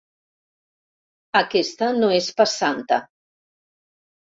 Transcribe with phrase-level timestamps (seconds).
[1.41, 3.01] Aquesta no és pas santa.